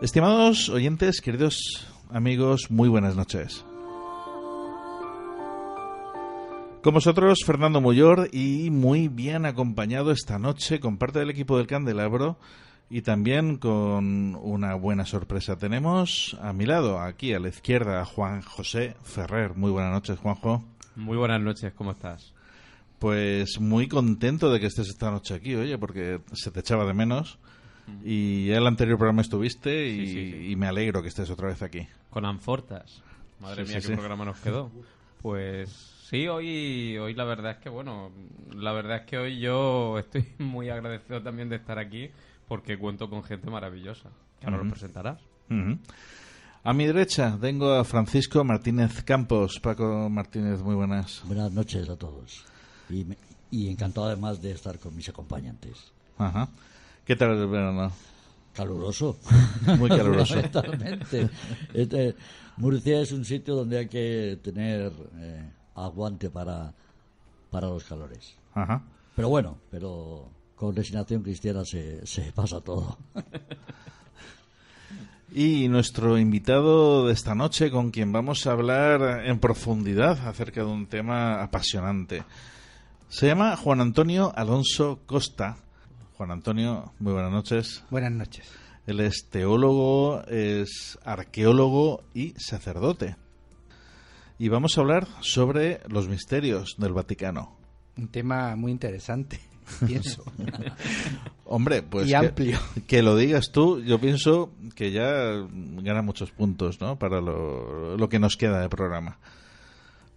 Estimados 0.00 0.68
oyentes, 0.68 1.20
queridos 1.20 1.84
amigos, 2.08 2.70
muy 2.70 2.88
buenas 2.88 3.16
noches. 3.16 3.64
Con 6.84 6.94
vosotros, 6.94 7.40
Fernando 7.44 7.80
Muyor, 7.80 8.28
y 8.30 8.70
muy 8.70 9.08
bien 9.08 9.44
acompañado 9.44 10.12
esta 10.12 10.38
noche 10.38 10.78
con 10.78 10.98
parte 10.98 11.18
del 11.18 11.30
equipo 11.30 11.58
del 11.58 11.66
Candelabro 11.66 12.38
y 12.88 13.02
también 13.02 13.56
con 13.56 14.36
una 14.36 14.76
buena 14.76 15.04
sorpresa. 15.04 15.58
Tenemos 15.58 16.36
a 16.40 16.52
mi 16.52 16.64
lado, 16.64 17.00
aquí 17.00 17.34
a 17.34 17.40
la 17.40 17.48
izquierda, 17.48 18.00
a 18.00 18.04
Juan 18.04 18.42
José 18.42 18.94
Ferrer. 19.02 19.56
Muy 19.56 19.72
buenas 19.72 19.90
noches, 19.90 20.20
Juanjo. 20.20 20.62
Muy 20.94 21.16
buenas 21.16 21.40
noches, 21.40 21.72
¿cómo 21.74 21.90
estás? 21.90 22.34
Pues 23.00 23.58
muy 23.58 23.88
contento 23.88 24.52
de 24.52 24.60
que 24.60 24.66
estés 24.66 24.90
esta 24.90 25.10
noche 25.10 25.34
aquí, 25.34 25.56
oye, 25.56 25.76
porque 25.76 26.20
se 26.34 26.52
te 26.52 26.60
echaba 26.60 26.84
de 26.84 26.94
menos. 26.94 27.40
Y 28.04 28.50
el 28.50 28.66
anterior 28.66 28.96
programa 28.98 29.22
estuviste 29.22 29.88
y, 29.88 30.54
me 30.56 30.66
alegro 30.66 31.02
que 31.02 31.08
estés 31.08 31.30
otra 31.30 31.48
vez 31.48 31.62
aquí. 31.62 31.86
Con 32.10 32.24
Anfortas. 32.24 33.02
Madre 33.40 33.64
mía, 33.64 33.80
qué 33.80 33.94
programa 33.94 34.24
nos 34.24 34.38
quedó. 34.38 34.70
Pues 35.22 35.70
sí, 36.08 36.28
hoy, 36.28 36.96
hoy 36.98 37.14
la 37.14 37.24
verdad 37.24 37.52
es 37.52 37.58
que, 37.58 37.68
bueno, 37.68 38.10
la 38.54 38.72
verdad 38.72 38.98
es 38.98 39.02
que 39.02 39.18
hoy 39.18 39.38
yo 39.38 39.98
estoy 39.98 40.26
muy 40.38 40.68
agradecido 40.68 41.22
también 41.22 41.48
de 41.48 41.56
estar 41.56 41.78
aquí 41.78 42.10
porque 42.46 42.78
cuento 42.78 43.10
con 43.10 43.22
gente 43.22 43.50
maravillosa. 43.50 44.10
Que 44.40 44.46
ahora 44.46 44.58
lo 44.58 44.70
presentarás. 44.70 45.18
A 46.64 46.72
mi 46.72 46.86
derecha 46.86 47.36
tengo 47.40 47.72
a 47.72 47.84
Francisco 47.84 48.44
Martínez 48.44 49.02
Campos. 49.02 49.58
Paco 49.60 50.08
Martínez, 50.08 50.62
muy 50.62 50.74
buenas. 50.74 51.22
Buenas 51.26 51.52
noches 51.52 51.88
a 51.88 51.96
todos. 51.96 52.44
Y, 52.88 53.06
y 53.50 53.68
encantado 53.68 54.06
además 54.06 54.40
de 54.40 54.52
estar 54.52 54.78
con 54.78 54.94
mis 54.94 55.08
acompañantes. 55.08 55.92
Ajá. 56.18 56.48
¿Qué 57.08 57.16
tal 57.16 57.38
el 57.38 57.46
verano? 57.46 57.90
Caluroso. 58.52 59.16
Muy 59.78 59.88
caluroso. 59.88 60.42
Totalmente. 60.52 61.30
Este, 61.72 62.14
Murcia 62.58 63.00
es 63.00 63.12
un 63.12 63.24
sitio 63.24 63.54
donde 63.54 63.78
hay 63.78 63.88
que 63.88 64.38
tener 64.42 64.92
eh, 65.16 65.50
aguante 65.74 66.28
para, 66.28 66.74
para 67.50 67.68
los 67.68 67.84
calores. 67.84 68.36
Ajá. 68.52 68.82
Pero 69.16 69.30
bueno, 69.30 69.56
pero 69.70 70.28
con 70.54 70.76
resignación 70.76 71.22
cristiana 71.22 71.64
se, 71.64 72.06
se 72.06 72.30
pasa 72.32 72.60
todo. 72.60 72.98
Y 75.30 75.68
nuestro 75.68 76.16
invitado 76.16 77.06
de 77.06 77.12
esta 77.12 77.34
noche, 77.34 77.70
con 77.70 77.90
quien 77.90 78.12
vamos 78.12 78.46
a 78.46 78.52
hablar 78.52 79.26
en 79.26 79.38
profundidad 79.38 80.26
acerca 80.26 80.62
de 80.62 80.66
un 80.66 80.86
tema 80.86 81.42
apasionante, 81.42 82.22
se 83.10 83.26
llama 83.26 83.54
Juan 83.56 83.82
Antonio 83.82 84.32
Alonso 84.34 85.00
Costa 85.04 85.58
Juan 86.18 86.32
Antonio, 86.32 86.92
muy 86.98 87.12
buenas 87.12 87.30
noches. 87.30 87.84
Buenas 87.90 88.10
noches. 88.10 88.50
Él 88.88 88.98
es 88.98 89.28
teólogo, 89.30 90.24
es 90.26 90.98
arqueólogo 91.04 92.02
y 92.12 92.34
sacerdote. 92.36 93.14
Y 94.36 94.48
vamos 94.48 94.76
a 94.76 94.80
hablar 94.80 95.06
sobre 95.20 95.80
los 95.88 96.08
misterios 96.08 96.74
del 96.76 96.92
Vaticano. 96.92 97.56
Un 97.96 98.08
tema 98.08 98.56
muy 98.56 98.72
interesante, 98.72 99.38
pienso. 99.86 100.24
Hombre, 101.44 101.84
pues 101.84 102.08
y 102.08 102.14
amplio. 102.14 102.58
Que, 102.88 103.00
lo 103.04 103.14
digas 103.14 103.52
tú, 103.52 103.80
yo 103.84 104.00
pienso 104.00 104.50
que 104.74 104.90
ya 104.90 105.46
gana 105.84 106.02
muchos 106.02 106.32
puntos, 106.32 106.80
¿no? 106.80 106.98
Para 106.98 107.20
lo, 107.20 107.96
lo 107.96 108.08
que 108.08 108.18
nos 108.18 108.36
queda 108.36 108.60
de 108.60 108.68
programa. 108.68 109.20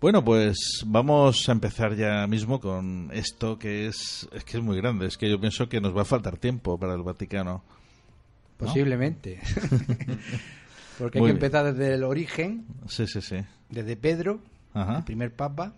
Bueno, 0.00 0.24
pues 0.24 0.82
vamos 0.86 1.46
a 1.48 1.52
empezar 1.52 1.94
ya 1.94 2.26
mismo 2.26 2.58
con 2.58 3.10
esto 3.12 3.58
que 3.58 3.86
es, 3.86 4.26
es 4.32 4.44
que 4.44 4.56
es 4.56 4.62
muy 4.62 4.78
grande. 4.78 5.06
Es 5.06 5.18
que 5.18 5.28
yo 5.28 5.38
pienso 5.38 5.68
que 5.68 5.80
nos 5.80 5.94
va 5.94 6.02
a 6.02 6.06
faltar 6.06 6.38
tiempo 6.38 6.78
para 6.78 6.94
el 6.94 7.02
Vaticano. 7.02 7.62
Posiblemente. 8.56 9.40
Porque 10.98 11.18
hay 11.18 11.24
que 11.26 11.30
empezar 11.30 11.72
desde 11.72 11.94
el 11.94 12.04
origen. 12.04 12.64
Sí, 12.88 13.06
sí, 13.06 13.20
sí. 13.20 13.36
Desde 13.68 13.96
Pedro, 13.96 14.40
el 14.74 15.04
primer 15.04 15.34
papa, 15.34 15.74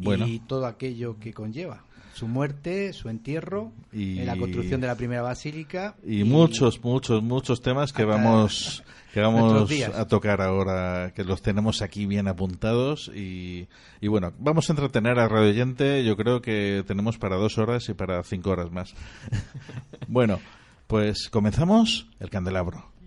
y 0.00 0.40
todo 0.40 0.66
aquello 0.66 1.18
que 1.20 1.32
conlleva 1.32 1.84
su 2.18 2.26
muerte, 2.26 2.92
su 2.92 3.08
entierro, 3.08 3.70
y 3.92 4.16
la 4.24 4.36
construcción 4.36 4.80
de 4.80 4.88
la 4.88 4.96
primera 4.96 5.22
basílica. 5.22 5.94
Y, 6.04 6.24
muchos, 6.24 6.82
muchos, 6.82 7.22
muchos 7.22 7.62
temas 7.62 7.92
que 7.92 8.04
vamos, 8.04 8.82
que 9.14 9.20
vamos 9.20 9.70
a 9.94 10.06
tocar 10.08 10.42
ahora, 10.42 11.12
que 11.14 11.22
los 11.22 11.42
tenemos 11.42 11.80
aquí 11.80 12.06
bien 12.06 12.26
apuntados. 12.26 13.08
Y, 13.14 13.68
y 14.00 14.08
bueno, 14.08 14.32
vamos 14.40 14.68
a 14.68 14.72
entretener 14.72 15.20
a 15.20 15.28
Radio 15.28 15.50
Oyente. 15.50 16.04
Yo 16.04 16.16
creo 16.16 16.42
que 16.42 16.82
tenemos 16.88 17.18
para 17.18 17.36
dos 17.36 17.56
horas 17.56 17.88
y 17.88 17.94
para 17.94 18.20
cinco 18.24 18.50
horas 18.50 18.72
más. 18.72 18.94
bueno, 20.08 20.40
pues 20.88 21.28
comenzamos 21.30 22.08
el 22.18 22.30
candelabro. 22.30 22.97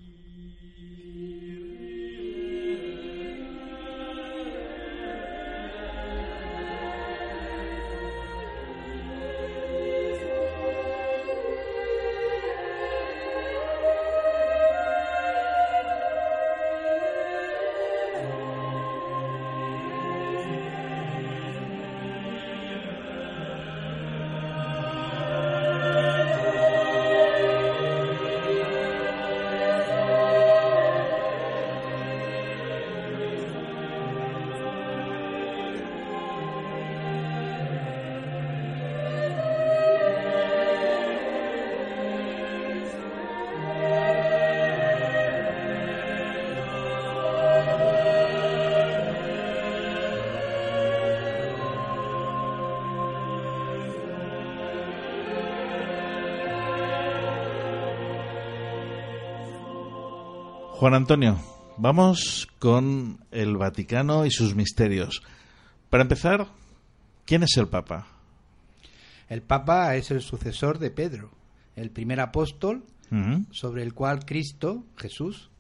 Juan 60.82 60.96
Antonio, 60.96 61.40
vamos 61.78 62.48
con 62.58 63.24
el 63.30 63.56
Vaticano 63.56 64.26
y 64.26 64.32
sus 64.32 64.56
misterios. 64.56 65.22
Para 65.92 66.02
empezar, 66.02 66.48
¿quién 67.24 67.44
es 67.44 67.56
el 67.58 67.68
Papa? 67.68 68.08
El 69.30 69.44
Papa 69.44 69.96
es 69.96 70.10
el 70.10 70.22
sucesor 70.22 70.80
de 70.80 70.90
Pedro, 70.90 71.30
el 71.76 71.92
primer 71.92 72.20
apóstol 72.20 72.84
sobre 73.52 73.84
el 73.84 73.94
cual 73.94 74.26
Cristo, 74.26 74.84
Jesús, 74.98 75.52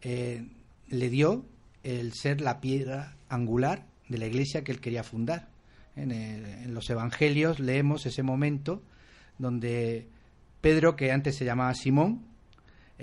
eh, 0.00 0.46
le 0.86 1.10
dio 1.10 1.44
el 1.82 2.12
ser 2.12 2.40
la 2.40 2.60
piedra 2.60 3.16
angular 3.28 3.84
de 4.08 4.18
la 4.18 4.26
iglesia 4.26 4.62
que 4.62 4.70
él 4.70 4.80
quería 4.80 5.02
fundar. 5.02 5.48
En, 5.96 6.72
los 6.72 6.88
evangelios 6.88 7.58
leemos 7.58 8.06
ese 8.06 8.22
momento 8.22 8.80
donde 9.38 10.06
Pedro, 10.60 10.94
que 10.94 11.10
antes 11.10 11.34
se 11.34 11.44
llamaba 11.44 11.74
Simón, 11.74 12.30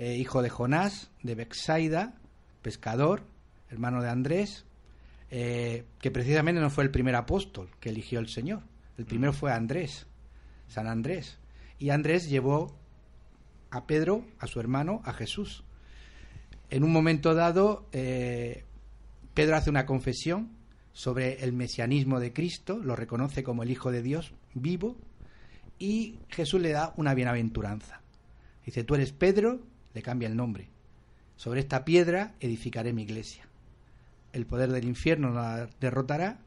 eh, 0.00 0.16
hijo 0.16 0.40
de 0.40 0.48
Jonás, 0.48 1.10
de 1.22 1.34
Bexaida, 1.34 2.14
pescador, 2.62 3.22
hermano 3.68 4.00
de 4.00 4.08
Andrés, 4.08 4.64
eh, 5.30 5.84
que 6.00 6.10
precisamente 6.10 6.58
no 6.58 6.70
fue 6.70 6.84
el 6.84 6.90
primer 6.90 7.14
apóstol 7.16 7.68
que 7.80 7.90
eligió 7.90 8.18
el 8.18 8.28
Señor. 8.28 8.62
El 8.96 9.04
primero 9.04 9.34
fue 9.34 9.52
Andrés, 9.52 10.06
San 10.68 10.86
Andrés. 10.86 11.38
Y 11.78 11.90
Andrés 11.90 12.30
llevó 12.30 12.74
a 13.70 13.86
Pedro, 13.86 14.24
a 14.38 14.46
su 14.46 14.58
hermano, 14.58 15.02
a 15.04 15.12
Jesús. 15.12 15.64
En 16.70 16.82
un 16.82 16.92
momento 16.92 17.34
dado, 17.34 17.86
eh, 17.92 18.64
Pedro 19.34 19.56
hace 19.56 19.68
una 19.68 19.84
confesión 19.84 20.48
sobre 20.94 21.44
el 21.44 21.52
mesianismo 21.52 22.20
de 22.20 22.32
Cristo, 22.32 22.78
lo 22.78 22.96
reconoce 22.96 23.42
como 23.42 23.64
el 23.64 23.70
Hijo 23.70 23.92
de 23.92 24.00
Dios 24.00 24.32
vivo, 24.54 24.96
y 25.78 26.20
Jesús 26.30 26.62
le 26.62 26.70
da 26.70 26.94
una 26.96 27.12
bienaventuranza. 27.12 28.00
Dice, 28.64 28.82
tú 28.82 28.94
eres 28.94 29.12
Pedro, 29.12 29.60
le 29.94 30.02
cambia 30.02 30.28
el 30.28 30.36
nombre. 30.36 30.68
Sobre 31.36 31.60
esta 31.60 31.84
piedra 31.84 32.34
edificaré 32.40 32.92
mi 32.92 33.02
iglesia. 33.02 33.48
El 34.32 34.46
poder 34.46 34.70
del 34.70 34.84
infierno 34.84 35.30
la 35.30 35.68
derrotará 35.80 36.38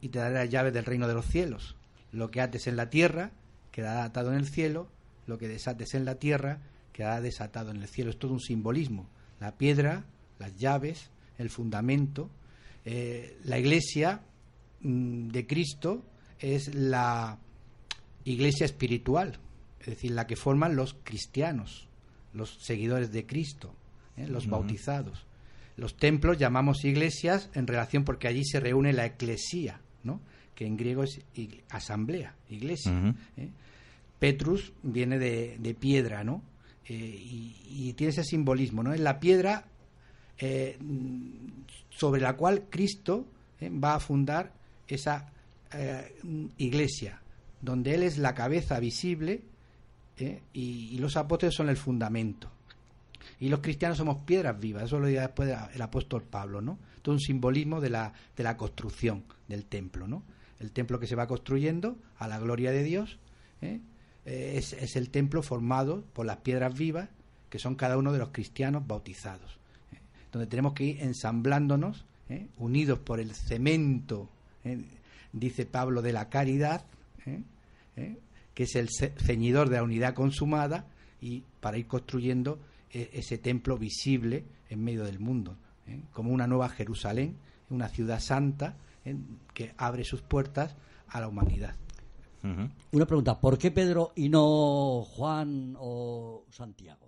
y 0.00 0.08
te 0.08 0.18
daré 0.18 0.34
las 0.34 0.48
llaves 0.48 0.72
del 0.72 0.84
reino 0.84 1.08
de 1.08 1.14
los 1.14 1.26
cielos. 1.26 1.76
Lo 2.12 2.30
que 2.30 2.40
ates 2.40 2.66
en 2.66 2.76
la 2.76 2.88
tierra 2.90 3.32
quedará 3.72 4.04
atado 4.04 4.32
en 4.32 4.38
el 4.38 4.48
cielo, 4.48 4.88
lo 5.26 5.38
que 5.38 5.48
desates 5.48 5.94
en 5.94 6.04
la 6.04 6.14
tierra 6.16 6.60
quedará 6.92 7.20
desatado 7.20 7.70
en 7.70 7.82
el 7.82 7.88
cielo. 7.88 8.10
Es 8.10 8.18
todo 8.18 8.32
un 8.32 8.40
simbolismo. 8.40 9.08
La 9.40 9.56
piedra, 9.56 10.04
las 10.38 10.56
llaves, 10.56 11.10
el 11.36 11.50
fundamento. 11.50 12.30
Eh, 12.84 13.38
la 13.44 13.58
iglesia 13.58 14.22
mm, 14.80 15.28
de 15.28 15.46
Cristo 15.46 16.04
es 16.38 16.74
la 16.74 17.38
iglesia 18.24 18.66
espiritual, 18.66 19.38
es 19.80 19.86
decir, 19.86 20.12
la 20.12 20.26
que 20.26 20.36
forman 20.36 20.76
los 20.76 20.94
cristianos, 21.02 21.87
los 22.38 22.56
seguidores 22.60 23.12
de 23.12 23.26
Cristo, 23.26 23.74
¿eh? 24.16 24.26
los 24.26 24.48
bautizados. 24.48 25.26
Los 25.76 25.96
templos 25.96 26.38
llamamos 26.38 26.84
iglesias 26.84 27.50
en 27.54 27.66
relación 27.66 28.04
porque 28.04 28.26
allí 28.26 28.44
se 28.44 28.58
reúne 28.58 28.92
la 28.92 29.06
eclesía, 29.06 29.80
¿no? 30.02 30.20
que 30.54 30.66
en 30.66 30.76
griego 30.76 31.04
es 31.04 31.20
asamblea, 31.68 32.34
iglesia. 32.48 33.14
¿eh? 33.36 33.50
Petrus 34.18 34.72
viene 34.82 35.18
de, 35.18 35.76
piedra, 35.78 36.24
¿no? 36.24 36.42
y, 36.88 37.54
y, 37.68 37.92
tiene 37.92 38.12
ese 38.12 38.24
simbolismo, 38.24 38.82
¿no? 38.82 38.94
Es 38.94 39.00
la 39.00 39.20
piedra 39.20 39.66
eh, 40.40 40.78
sobre 41.90 42.20
la 42.20 42.36
cual 42.36 42.66
Cristo 42.70 43.26
eh, 43.60 43.70
va 43.70 43.96
a 43.96 44.00
fundar 44.00 44.52
esa 44.86 45.32
eh, 45.72 46.14
iglesia, 46.58 47.20
donde 47.60 47.94
Él 47.94 48.04
es 48.04 48.18
la 48.18 48.34
cabeza 48.36 48.78
visible 48.78 49.42
y, 50.52 50.98
los 50.98 51.16
apóstoles 51.16 51.54
son 51.54 51.68
el 51.68 51.76
fundamento. 51.76 52.50
Y 53.40 53.48
los 53.48 53.60
cristianos 53.60 53.98
somos 53.98 54.18
piedras 54.24 54.58
vivas, 54.58 54.84
eso 54.84 54.98
lo 54.98 55.06
dirá 55.06 55.22
después 55.22 55.54
el 55.74 55.82
apóstol 55.82 56.22
Pablo, 56.22 56.60
¿no? 56.60 56.78
Todo 57.02 57.14
un 57.14 57.20
simbolismo 57.20 57.80
de 57.80 57.90
la, 57.90 58.12
de 58.36 58.42
la 58.42 58.56
construcción 58.56 59.24
del 59.46 59.64
templo, 59.64 60.08
¿no? 60.08 60.22
El 60.58 60.72
templo 60.72 60.98
que 60.98 61.06
se 61.06 61.14
va 61.14 61.28
construyendo 61.28 61.96
a 62.18 62.26
la 62.26 62.38
gloria 62.38 62.72
de 62.72 62.82
Dios 62.82 63.18
es, 64.24 64.72
es 64.72 64.96
el 64.96 65.10
templo 65.10 65.42
formado 65.42 66.02
por 66.12 66.26
las 66.26 66.38
piedras 66.38 66.76
vivas 66.76 67.08
que 67.48 67.58
son 67.58 67.76
cada 67.76 67.96
uno 67.96 68.12
de 68.12 68.18
los 68.18 68.30
cristianos 68.30 68.86
bautizados 68.86 69.58
donde 70.32 70.46
tenemos 70.46 70.74
que 70.74 70.84
ir 70.84 71.02
ensamblándonos, 71.02 72.04
¿eh? 72.28 72.46
unidos 72.58 72.98
por 72.98 73.20
el 73.20 73.34
cemento, 73.34 74.28
¿eh? 74.64 74.84
dice 75.32 75.66
Pablo, 75.66 76.02
de 76.02 76.12
la 76.12 76.28
caridad, 76.28 76.84
¿eh? 77.26 78.16
Que 78.58 78.64
es 78.64 78.74
el 78.74 78.88
ceñidor 78.88 79.68
de 79.68 79.76
la 79.76 79.84
unidad 79.84 80.14
consumada, 80.14 80.84
y 81.20 81.44
para 81.60 81.78
ir 81.78 81.86
construyendo 81.86 82.58
ese 82.90 83.38
templo 83.38 83.78
visible 83.78 84.46
en 84.68 84.82
medio 84.82 85.04
del 85.04 85.20
mundo, 85.20 85.56
como 86.12 86.32
una 86.32 86.48
nueva 86.48 86.68
Jerusalén, 86.68 87.36
una 87.70 87.88
ciudad 87.88 88.18
santa 88.18 88.74
que 89.54 89.74
abre 89.76 90.02
sus 90.02 90.22
puertas 90.22 90.74
a 91.06 91.20
la 91.20 91.28
humanidad. 91.28 91.76
Una 92.90 93.06
pregunta, 93.06 93.38
¿por 93.38 93.58
qué 93.58 93.70
Pedro 93.70 94.10
y 94.16 94.28
no 94.28 95.04
Juan 95.04 95.76
o 95.78 96.44
Santiago? 96.50 97.07